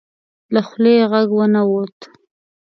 له 0.53 0.61
خولې 0.67 0.93
یې 0.99 1.05
غږ 1.11 1.29
ونه 1.39 1.61
وت. 1.71 1.97